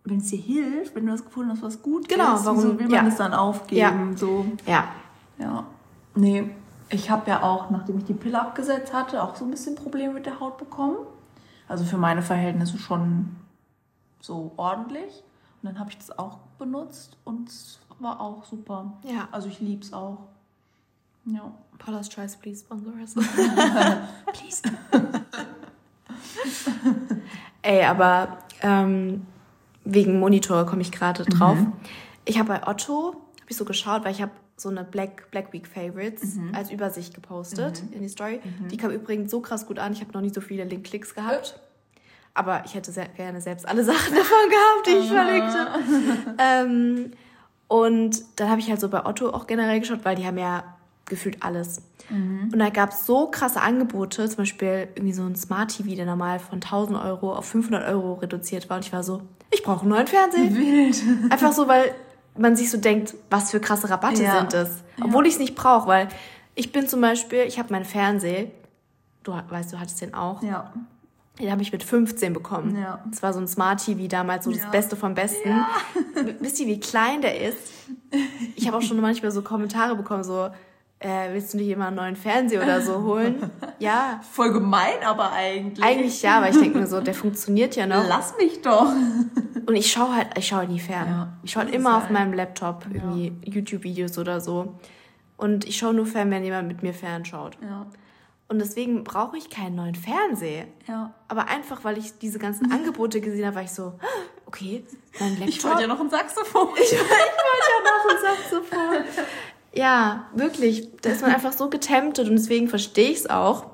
[0.03, 2.79] wenn es dir hilft, wenn du das gefunden hast, was gut genau, ist, warum so
[2.79, 4.11] will man es dann aufgeben?
[4.11, 4.17] Ja.
[4.17, 4.45] So.
[4.67, 4.87] Ja.
[5.39, 5.65] Ja.
[6.15, 6.51] Nee,
[6.89, 10.13] ich habe ja auch, nachdem ich die Pille abgesetzt hatte, auch so ein bisschen Probleme
[10.13, 10.97] mit der Haut bekommen.
[11.67, 13.35] Also für meine Verhältnisse schon
[14.19, 15.23] so ordentlich.
[15.61, 18.93] Und dann habe ich das auch benutzt und es war auch super.
[19.03, 19.27] Ja.
[19.31, 20.19] Also ich liebe es auch.
[21.25, 21.51] Ja.
[21.79, 23.13] Paula's Choice, please sponsor us.
[24.33, 24.61] please.
[27.61, 29.25] Ey, aber ähm,
[29.85, 31.57] wegen Monitor komme ich gerade drauf.
[31.57, 31.73] Mhm.
[32.25, 35.51] Ich habe bei Otto, habe ich so geschaut, weil ich habe so eine Black, Black
[35.51, 36.53] Week Favorites mhm.
[36.53, 37.93] als Übersicht gepostet mhm.
[37.93, 38.39] in die Story.
[38.43, 38.67] Mhm.
[38.67, 39.93] Die kam übrigens so krass gut an.
[39.93, 41.59] Ich habe noch nicht so viele Link-Klicks gehabt.
[42.35, 46.35] Aber ich hätte sehr gerne selbst alle Sachen davon gehabt, die ich verlinkte.
[46.37, 47.11] ähm,
[47.73, 50.63] und dann habe ich halt so bei Otto auch generell geschaut, weil die haben ja
[51.05, 51.81] gefühlt alles.
[52.07, 52.51] Mhm.
[52.53, 56.05] Und da gab es so krasse Angebote, zum Beispiel irgendwie so ein Smart TV, der
[56.05, 58.77] normal von 1000 Euro auf 500 Euro reduziert war.
[58.77, 60.53] Und ich war so, ich brauche einen neuen Fernseher.
[60.53, 61.01] Wild.
[61.31, 61.95] Einfach so, weil
[62.37, 64.37] man sich so denkt, was für krasse Rabatte ja.
[64.37, 64.83] sind das.
[65.01, 65.29] Obwohl ja.
[65.29, 66.09] ich es nicht brauche, weil
[66.53, 68.51] ich bin zum Beispiel, ich habe meinen Fernseher,
[69.23, 70.43] du weißt, du hattest den auch.
[70.43, 70.71] Ja.
[71.39, 72.77] Den habe ich mit 15 bekommen.
[72.79, 73.03] Ja.
[73.09, 74.57] Das war so ein Smart TV damals, so ja.
[74.57, 75.49] das Beste vom Besten.
[75.49, 75.67] Ja.
[76.39, 77.71] Wisst ihr, wie klein der ist?
[78.55, 80.49] Ich habe auch schon manchmal so Kommentare bekommen, so,
[80.99, 83.49] äh, willst du nicht immer einen neuen Fernseher oder so holen?
[83.79, 84.21] Ja.
[84.31, 85.83] Voll gemein, aber eigentlich.
[85.83, 88.07] Eigentlich ja, aber ich denke mir so, der funktioniert ja noch.
[88.07, 88.93] Lass mich doch.
[89.65, 91.07] Und ich schaue halt, ich schaue halt nie fern.
[91.07, 94.75] Ja, ich schaue halt immer auf meinem Laptop irgendwie YouTube-Videos oder so.
[95.35, 97.57] Und ich schaue nur fern, wenn jemand mit mir fernschaut.
[97.61, 97.87] Ja.
[98.47, 100.65] Und deswegen brauche ich keinen neuen Fernseher.
[100.87, 101.13] Ja.
[101.27, 103.93] Aber einfach, weil ich diese ganzen Angebote gesehen habe, war ich so,
[104.45, 104.83] okay,
[105.19, 105.49] mein Laptop.
[105.49, 106.69] Ich wollte ja noch ein Saxophon.
[106.75, 107.07] Ich, ich wollte
[107.69, 109.25] ja noch ein Saxophon.
[109.73, 110.89] Ja, wirklich.
[111.01, 113.71] Da ist man einfach so getemptet und deswegen verstehe ich es auch,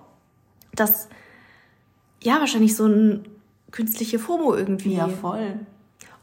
[0.74, 1.10] dass
[2.22, 3.28] ja wahrscheinlich so ein
[3.72, 4.96] künstliche FOMO irgendwie.
[4.96, 5.60] Ja, voll.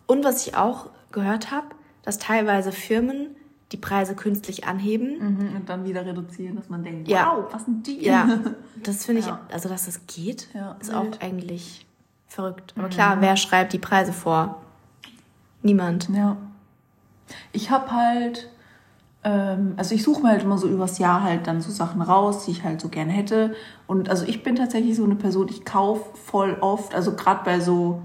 [0.06, 1.68] Und was ich auch gehört habe,
[2.02, 3.36] dass teilweise Firmen
[3.72, 5.18] die Preise künstlich anheben.
[5.18, 7.32] Mhm, und dann wieder reduzieren, dass man denkt, ja.
[7.36, 8.04] wow, was sind die?
[8.04, 8.28] Ja,
[8.82, 9.40] das finde ich, ja.
[9.50, 10.98] also dass das geht, ja, ist wild.
[10.98, 11.86] auch eigentlich
[12.28, 12.74] verrückt.
[12.76, 12.90] Aber mhm.
[12.90, 14.62] klar, wer schreibt die Preise vor?
[15.62, 16.08] Niemand.
[16.10, 16.36] Ja.
[17.52, 18.48] Ich habe halt,
[19.24, 22.44] ähm, also ich suche mir halt immer so übers Jahr halt dann so Sachen raus,
[22.44, 23.54] die ich halt so gerne hätte.
[23.88, 27.58] Und also ich bin tatsächlich so eine Person, ich kaufe voll oft, also gerade bei
[27.58, 28.02] so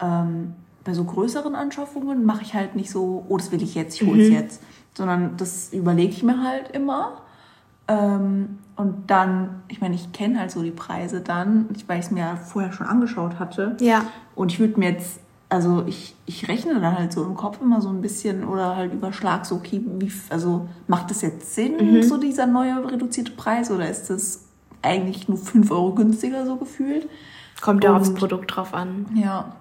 [0.00, 4.00] ähm, bei so größeren Anschaffungen mache ich halt nicht so, oh, das will ich jetzt,
[4.00, 4.34] ich hole es mhm.
[4.34, 4.62] jetzt,
[4.94, 7.22] sondern das überlege ich mir halt immer.
[7.88, 12.10] Ähm, und dann, ich meine, ich kenne halt so die Preise dann, weil ich es
[12.10, 13.76] mir vorher schon angeschaut hatte.
[13.80, 14.06] Ja.
[14.34, 17.80] Und ich würde mir jetzt, also ich, ich rechne dann halt so im Kopf immer
[17.80, 22.02] so ein bisschen oder halt überschlag so, okay, wie, also macht das jetzt Sinn, mhm.
[22.02, 24.46] so dieser neue reduzierte Preis oder ist das
[24.80, 27.08] eigentlich nur 5 Euro günstiger so gefühlt?
[27.60, 29.06] Kommt ja aufs Produkt drauf an.
[29.14, 29.54] Ja.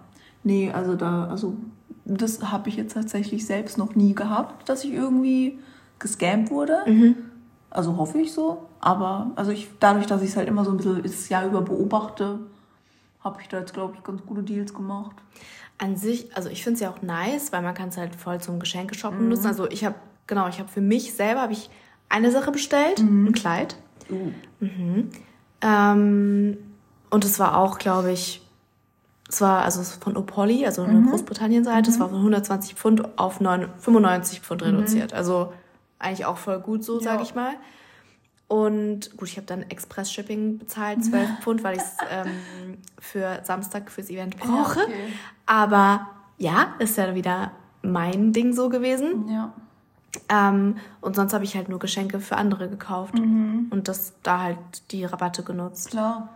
[0.44, 1.56] Nee, also da, also
[2.06, 5.60] das habe ich jetzt tatsächlich selbst noch nie gehabt, dass ich irgendwie
[6.00, 6.80] gescampt wurde.
[6.86, 7.16] Mhm.
[7.70, 8.68] Also hoffe ich so.
[8.80, 11.62] Aber also ich, dadurch, dass ich es halt immer so ein bisschen das Jahr über
[11.62, 12.40] beobachte,
[13.24, 15.16] habe ich da jetzt, glaube ich, ganz gute Deals gemacht.
[15.78, 18.42] An sich, also ich finde es ja auch nice, weil man kann es halt voll
[18.42, 19.30] zum Geschenke shoppen mhm.
[19.30, 19.48] nutzen.
[19.48, 19.96] Also ich habe,
[20.28, 21.70] genau, ich habe für mich selber habe ich
[22.10, 23.28] eine Sache bestellt, mhm.
[23.28, 23.76] ein Kleid.
[24.10, 24.32] Uh.
[24.60, 25.10] Mhm.
[25.62, 26.58] Ähm,
[27.10, 28.42] und es war auch, glaube ich,
[29.32, 31.10] es war also von Opoli, also eine mhm.
[31.10, 32.02] Großbritannien-Seite, es mhm.
[32.02, 35.12] war von 120 Pfund auf 9, 95 Pfund reduziert.
[35.12, 35.18] Mhm.
[35.18, 35.54] Also
[36.00, 37.54] eigentlich auch voll gut so, sag ich mal.
[38.50, 43.90] Und gut, ich habe dann Express-Shipping bezahlt, 12 Pfund, weil ich es ähm, für Samstag
[43.90, 44.80] fürs Event brauche.
[44.80, 45.14] Ja, okay.
[45.46, 49.30] Aber ja, ist ja wieder mein Ding so gewesen.
[49.30, 49.54] Ja.
[50.28, 53.68] Ähm, und sonst habe ich halt nur Geschenke für andere gekauft mhm.
[53.70, 55.92] und das da halt die Rabatte genutzt.
[55.92, 56.30] Klar.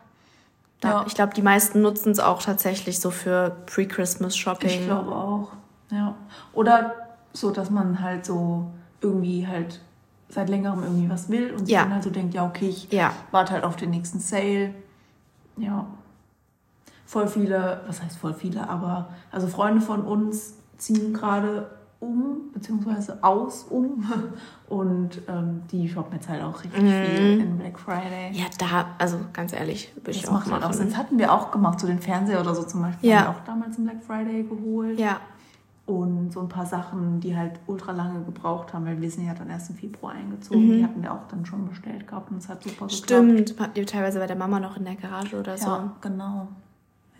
[0.83, 0.89] Ja.
[0.89, 1.03] ja.
[1.07, 4.69] Ich glaube, die meisten nutzen es auch tatsächlich so für Pre-Christmas-Shopping.
[4.69, 5.51] Ich glaube auch.
[5.91, 6.15] Ja.
[6.53, 6.93] Oder
[7.33, 9.81] so, dass man halt so irgendwie halt
[10.29, 11.83] seit längerem irgendwie was will und sich ja.
[11.83, 13.13] dann halt so denkt, ja, okay, ich ja.
[13.31, 14.73] warte halt auf den nächsten Sale.
[15.57, 15.87] Ja.
[17.05, 21.69] Voll viele, was heißt voll viele, aber also Freunde von uns ziehen gerade
[22.05, 24.03] um, beziehungsweise aus um.
[24.67, 28.31] Und ähm, die shoppen jetzt halt auch richtig viel in Black Friday.
[28.31, 30.77] Ja, da, also ganz ehrlich, würde ich Das auch macht halt auch machen.
[30.77, 30.89] Sinn.
[30.89, 33.09] Das hatten wir auch gemacht, so den Fernseher oder so zum Beispiel.
[33.09, 33.19] Ja.
[33.19, 34.99] Haben wir auch damals im Black Friday geholt.
[34.99, 35.19] Ja,
[35.85, 39.35] Und so ein paar Sachen, die halt ultra lange gebraucht haben, weil wir sind ja
[39.35, 40.71] dann erst im Februar eingezogen.
[40.71, 42.93] Die hatten wir auch dann schon bestellt gehabt und es hat super geklappt.
[42.93, 43.55] stimmt.
[43.59, 45.67] Habt ihr teilweise bei der Mama noch in der Garage oder so.
[45.67, 46.47] Ja, genau.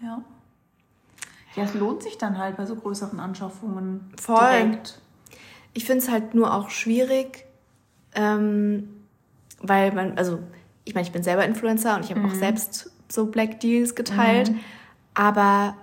[0.02, 0.19] Ja.
[1.56, 4.38] Ja, es lohnt sich dann halt bei so größeren Anschaffungen Voll.
[4.50, 5.00] direkt.
[5.74, 7.46] Ich finde es halt nur auch schwierig,
[8.13, 8.89] ähm,
[9.62, 10.39] weil man, also
[10.84, 12.28] ich meine, ich bin selber Influencer und ich habe Mhm.
[12.28, 14.52] auch selbst so Black Deals geteilt,
[15.13, 15.76] aber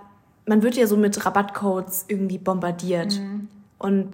[0.45, 3.19] man wird ja so mit Rabattcodes irgendwie bombardiert.
[3.19, 3.47] Mhm.
[3.79, 4.13] Und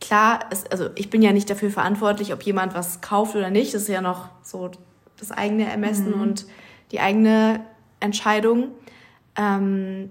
[0.00, 3.74] klar, es, also ich bin ja nicht dafür verantwortlich, ob jemand was kauft oder nicht.
[3.74, 4.70] Das ist ja noch so
[5.18, 6.20] das eigene Ermessen Mhm.
[6.22, 6.46] und
[6.90, 7.60] die eigene
[8.00, 8.68] Entscheidung.
[9.36, 10.10] Ähm,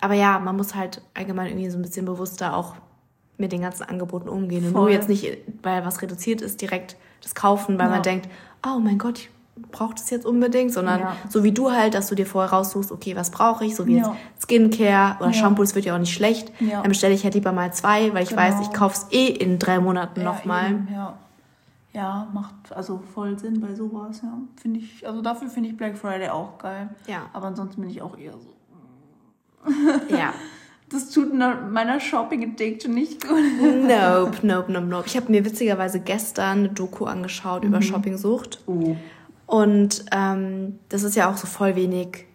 [0.00, 2.74] aber ja, man muss halt allgemein irgendwie so ein bisschen bewusster auch
[3.38, 4.64] mit den ganzen Angeboten umgehen.
[4.66, 4.92] Und nur Voll.
[4.92, 5.26] jetzt nicht,
[5.62, 7.92] weil was reduziert ist, direkt das kaufen, weil Ja.
[7.92, 8.28] man denkt,
[8.66, 9.30] oh mein Gott, ich
[9.72, 11.16] brauche das jetzt unbedingt, sondern Ja.
[11.28, 13.96] so wie du halt, dass du dir vorher raussuchst, okay, was brauche ich, so wie
[13.98, 14.14] Ja.
[14.34, 15.32] jetzt Skincare oder Ja.
[15.32, 16.52] Shampoo, das wird ja auch nicht schlecht.
[16.60, 18.42] Dann bestelle ich halt lieber mal zwei, weil ich Genau.
[18.42, 20.78] weiß, ich kaufe es eh in drei Monaten nochmal.
[20.92, 21.18] Ja.
[21.92, 24.32] ja, macht also voll Sinn bei sowas, ja.
[24.60, 26.88] Finde ich, also dafür finde ich Black Friday auch geil.
[27.06, 27.22] Ja.
[27.32, 28.52] Aber ansonsten bin ich auch eher so.
[30.08, 30.32] Ja.
[30.92, 33.38] Das tut meiner Shopping Addiction nicht gut.
[33.62, 35.04] Nope, nope, nope, nope.
[35.06, 37.68] Ich habe mir witzigerweise gestern eine Doku angeschaut Mhm.
[37.68, 38.58] über Shoppingsucht.
[38.66, 38.96] Oh.
[39.46, 42.26] Und ähm, das ist ja auch so voll wenig,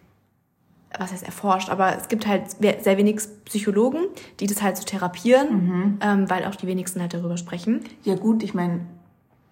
[0.98, 4.06] was heißt erforscht, aber es gibt halt sehr wenig Psychologen,
[4.40, 5.98] die das halt so therapieren, Mhm.
[6.00, 7.84] ähm, weil auch die wenigsten halt darüber sprechen.
[8.04, 8.86] Ja gut, ich meine,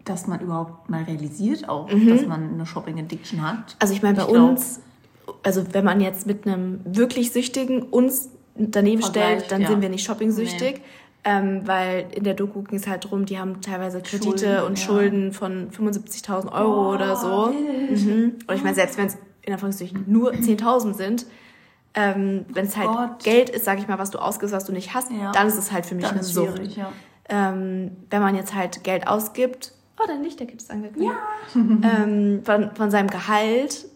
[0.07, 2.09] dass man überhaupt mal realisiert auch, Mhm.
[2.09, 3.77] dass man eine Shopping Addiction hat.
[3.81, 4.81] Also ich meine, bei Ich glaub- uns,
[5.43, 9.69] also wenn man jetzt mit einem wirklich Süchtigen uns daneben Vergleicht, stellt, dann ja.
[9.69, 10.81] sind wir nicht shopping-süchtig.
[11.27, 14.79] Ähm, weil in der Doku ging es halt darum, die haben teilweise Kredite Schulden, und
[14.79, 14.85] ja.
[14.85, 17.47] Schulden von 75.000 Euro Boah, oder so.
[17.51, 18.35] Mhm.
[18.47, 21.27] Und ich meine, selbst wenn es in Anführungszeichen nur 10.000 sind,
[21.95, 23.25] ähm, wenn es halt Gott.
[23.25, 25.33] Geld ist, sag ich mal, was du ausgibst, was du nicht hast, Ja.
[25.33, 26.77] dann ist es halt für mich Dann eine Sucht.
[26.77, 26.93] ja.
[27.31, 31.11] Ähm, wenn man jetzt halt Geld ausgibt, oh, dein Lichterkit ist angegangen.
[31.55, 33.87] ähm, von, von seinem Gehalt,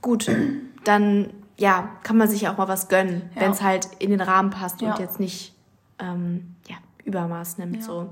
[0.00, 0.28] gut,
[0.84, 3.42] dann ja, kann man sich ja auch mal was gönnen, Ja.
[3.42, 4.92] wenn es halt in den Rahmen passt Ja.
[4.92, 5.54] und jetzt nicht
[5.98, 7.76] ähm, ja, Übermaß nimmt.
[7.76, 7.82] Ja.
[7.82, 8.08] So.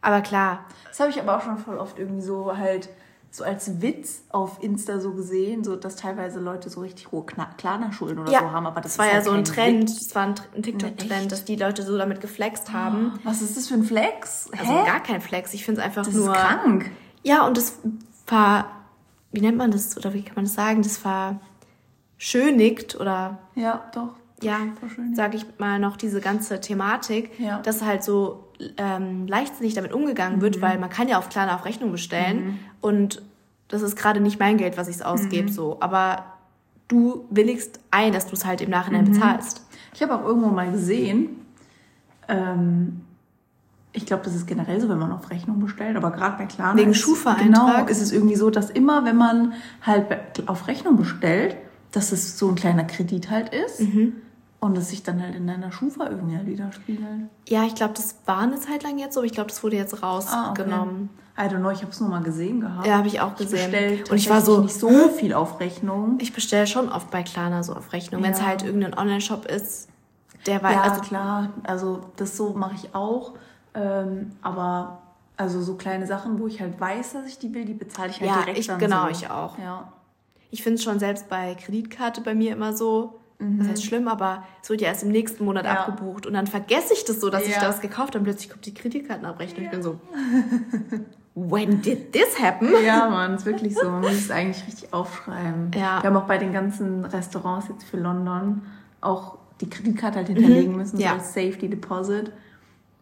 [0.00, 2.88] Aber klar, Das habe ich aber auch schon voll oft irgendwie so halt
[3.30, 7.54] so als Witz auf Insta so gesehen, so dass teilweise Leute so richtig hohe Kna-
[7.58, 9.82] Klarna-Schulden oder ja, so haben, aber das, das war ist ja halt so ein Trend,
[9.90, 10.06] Witz.
[10.06, 11.32] das war ein, ein TikTok-Trend, echt?
[11.32, 13.18] dass die Leute so damit geflext haben.
[13.24, 14.48] Was ist das für ein Flex?
[14.56, 14.86] Also Hä?
[14.86, 16.32] gar kein Flex, ich finde es einfach das nur...
[16.34, 16.90] ist krank.
[17.22, 17.78] Ja, und das
[18.28, 18.66] war,
[19.32, 21.38] wie nennt man das, oder wie kann man das sagen, das war
[22.18, 24.10] schönigt oder Ja, doch.
[24.42, 24.58] ja,
[25.14, 27.60] sage ich mal noch diese ganze Thematik, Ja.
[27.60, 28.44] dass halt so
[28.76, 30.42] ähm, leichtsinnig damit umgegangen Mhm.
[30.42, 33.22] wird, weil man kann ja auf Klarna auf Rechnung bestellen und
[33.68, 35.52] das ist gerade nicht mein Geld, was ich ausgebe, Mhm.
[35.52, 36.24] so, aber
[36.88, 39.12] du willigst ein, dass du es halt im Nachhinein Mhm.
[39.12, 39.64] bezahlst.
[39.94, 41.44] Ich habe auch irgendwo mal gesehen,
[42.28, 43.02] ähm,
[43.92, 46.80] ich glaube, das ist generell so, wenn man auf Rechnung bestellt, aber gerade bei Klarna
[46.80, 47.76] Wegen Schufa-Eintrag?
[47.76, 50.06] Genau, ist es irgendwie so, dass immer, wenn man halt
[50.46, 51.56] auf Rechnung bestellt,
[51.92, 54.14] dass es so ein kleiner Kredit halt ist Mhm.
[54.60, 57.28] und es sich dann halt in deiner Schufa irgendwie halt widerspiegelt.
[57.48, 59.76] Ja, ich glaube, das war eine Zeit lang jetzt so, aber ich glaube, das wurde
[59.76, 59.96] jetzt Ah,
[60.50, 60.62] okay.
[60.62, 61.10] rausgenommen.
[61.38, 62.84] I don't know, ich habe es nur mal gesehen gehabt.
[62.86, 63.70] Ja, habe ich auch gesehen.
[63.70, 66.18] bestell und ich war so, nicht so viel auf Rechnung.
[66.20, 68.22] Ich bestelle schon oft bei Klarna so auf Rechnung.
[68.24, 68.46] Wenn es Ja.
[68.46, 69.88] halt irgendein Online-Shop ist,
[70.46, 73.34] der war, Ja, also klar, also das so mache ich auch.
[73.74, 74.98] Ähm, aber
[75.36, 78.20] also so kleine Sachen, wo ich halt weiß, dass ich die will, die bezahle ich
[78.20, 79.10] halt Ja, direkt ich- dann genau, so.
[79.10, 79.56] ich auch.
[79.58, 79.92] Ja.
[80.50, 84.42] Ich finde es schon selbst bei Kreditkarte bei mir immer so, das heißt schlimm, aber
[84.62, 85.68] es wird ja erst im nächsten Monat Mhm.
[85.70, 85.84] Ja.
[85.86, 87.60] abgebucht und dann vergesse ich das so, dass ich Ja.
[87.60, 89.64] das gekauft habe und plötzlich kommt die Kreditkartenabrechnung.
[89.64, 90.00] Ich bin so,
[91.34, 92.68] when did this happen?
[92.84, 93.88] Ja, Mann, ist wirklich so.
[93.88, 95.70] Man muss es eigentlich richtig aufschreiben.
[95.76, 96.02] Ja.
[96.02, 98.62] Wir haben auch bei den ganzen Restaurants jetzt für London
[99.00, 101.02] auch die Kreditkarte halt hinterlegen müssen, Mhm.
[101.02, 101.10] Ja.
[101.10, 102.32] so als Safety Deposit.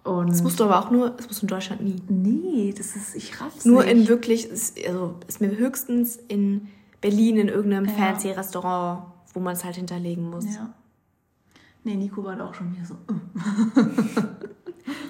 [0.05, 1.97] Und Das musst du aber auch nur, das musst du in Deutschland nie.
[2.09, 3.93] nee, das ist, ich raff's Nur nicht.
[3.93, 4.49] in wirklich,
[4.87, 6.69] also ist mir höchstens in
[7.01, 7.93] Berlin in irgendeinem Ja.
[7.93, 9.05] fancy Restaurant,
[9.35, 10.45] wo man es halt hinterlegen muss.
[10.55, 10.73] Ja.
[11.85, 12.95] Nee, Nico war auch schon wieder so.
[12.95, 14.23] äh.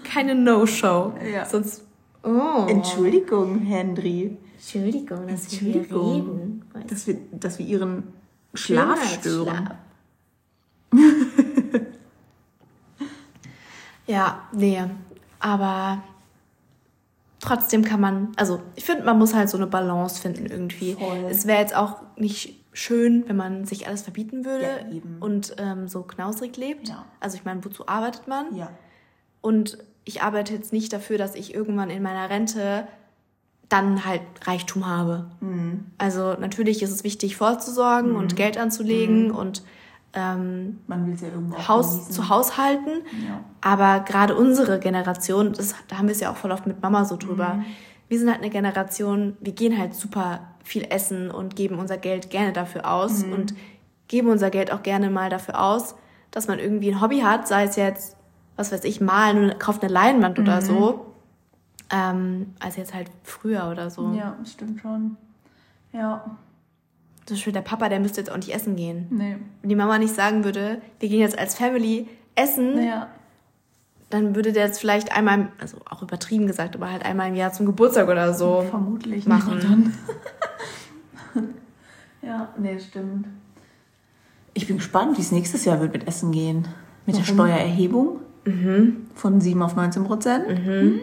[0.04, 1.14] Keine No-Show.
[1.32, 1.44] Ja.
[1.44, 1.82] Sonst.
[2.22, 2.66] Oh.
[2.68, 4.36] Entschuldigung, Henry.
[4.54, 6.86] Entschuldigung, dass wir hier Entschuldigung, reden.
[6.88, 8.02] dass wir, dass wir ihren
[8.54, 9.70] Schlaf stören.
[14.06, 14.82] Ja, nee.
[15.40, 16.02] Aber
[17.40, 20.94] trotzdem kann man, also ich finde, man muss halt so eine Balance finden irgendwie.
[20.94, 21.26] Voll.
[21.30, 25.88] Es wäre jetzt auch nicht schön, wenn man sich alles verbieten würde Ja, und ähm,
[25.88, 26.88] so knausrig lebt.
[26.88, 27.06] Ja.
[27.20, 28.54] Also ich meine, wozu arbeitet man?
[28.54, 28.70] Ja.
[29.40, 32.86] Und ich arbeite jetzt nicht dafür, dass ich irgendwann in meiner Rente
[33.68, 35.26] dann halt Reichtum habe.
[35.40, 35.86] Mhm.
[35.98, 38.18] Also natürlich ist es wichtig, vorzusorgen mhm.
[38.18, 39.34] und Geld anzulegen mhm.
[39.34, 39.62] und
[40.16, 43.02] ähm, ja irgendwo Haus zu Haushalten.
[43.26, 43.40] Ja.
[43.60, 47.04] Aber gerade unsere Generation, das, da haben wir es ja auch voll oft mit Mama
[47.04, 47.54] so drüber.
[47.54, 47.64] Mhm.
[48.08, 52.30] Wir sind halt eine Generation, wir gehen halt super viel essen und geben unser Geld
[52.30, 53.32] gerne dafür aus mhm.
[53.32, 53.54] und
[54.08, 55.96] geben unser Geld auch gerne mal dafür aus,
[56.30, 58.16] dass man irgendwie ein Hobby hat, sei es jetzt,
[58.56, 60.64] was weiß ich, malen und kauft eine Leinwand oder mhm.
[60.64, 61.06] so
[61.90, 64.12] ähm, als jetzt halt früher oder so.
[64.12, 65.16] Ja, stimmt schon.
[65.92, 66.36] Ja.
[67.26, 69.08] Zum Beispiel der Papa, der müsste jetzt auch nicht essen gehen.
[69.10, 69.36] Nee.
[69.60, 73.08] Wenn die Mama nicht sagen würde, wir gehen jetzt als Family essen, ja.
[74.10, 77.52] dann würde der jetzt vielleicht einmal, also auch übertrieben gesagt, aber halt einmal im Jahr
[77.52, 79.92] zum Geburtstag oder so Vermutlich machen.
[82.22, 83.26] ja, nee, stimmt.
[84.54, 86.68] Ich bin gespannt, wie es nächstes Jahr wird mit Essen gehen.
[87.06, 87.26] Mit Warum?
[87.26, 89.08] der Steuererhebung mhm.
[89.14, 90.48] von 7 auf 19 Prozent.
[90.48, 90.72] Mhm.
[90.72, 91.00] Mhm.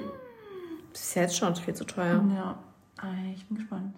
[0.93, 2.23] Das ist ja jetzt schon viel zu teuer.
[2.33, 2.57] Ja,
[3.35, 3.93] ich bin gespannt.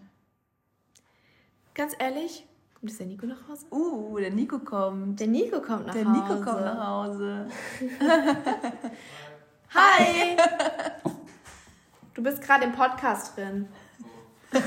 [1.76, 3.66] Ganz ehrlich, kommt jetzt der Nico nach Hause?
[3.70, 5.20] Uh, der Nico kommt.
[5.20, 6.16] Der Nico kommt nach der Hause.
[6.16, 7.48] Der Nico kommt nach Hause.
[9.76, 10.38] Hi!
[12.14, 13.68] Du bist gerade im Podcast drin.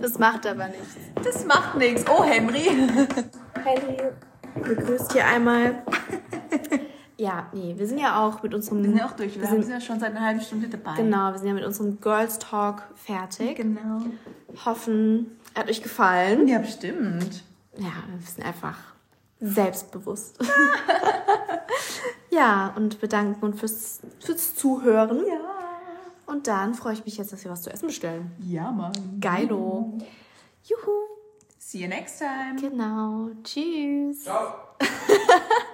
[0.00, 0.96] Das macht aber nichts.
[1.22, 2.04] Das macht nichts.
[2.08, 2.68] Oh, Henry.
[3.64, 3.96] Henry
[4.54, 5.82] begrüßt hier einmal.
[7.16, 8.78] Ja, nee, wir sind ja auch mit unserem.
[8.78, 10.96] Wir sind ja auch durch, wir, wir sind ja schon seit einer halben Stunde dabei.
[10.96, 13.56] Genau, wir sind ja mit unserem Girls Talk fertig.
[13.56, 14.02] Genau.
[14.64, 16.48] Hoffen, er hat euch gefallen.
[16.48, 17.44] Ja, bestimmt.
[17.76, 18.78] Ja, wir sind einfach
[19.40, 20.38] selbstbewusst.
[22.30, 25.18] ja, und bedanken uns fürs, fürs Zuhören.
[25.26, 25.40] Ja.
[26.26, 28.32] Und dann freue ich mich jetzt, dass wir was zu essen bestellen.
[28.40, 28.92] Ja, Mann.
[29.20, 29.98] Geilo.
[30.64, 30.90] Juhu.
[31.58, 32.56] See you next time.
[32.60, 33.30] Genau.
[33.42, 34.24] Tschüss.
[34.24, 34.54] Ciao.